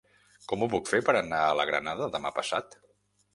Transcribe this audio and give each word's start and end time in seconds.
Com 0.51 0.63
ho 0.65 0.69
puc 0.71 0.89
fer 0.91 1.01
per 1.09 1.15
anar 1.19 1.41
a 1.49 1.53
la 1.59 1.67
Granada 1.73 2.09
demà 2.17 2.33
passat? 2.39 2.81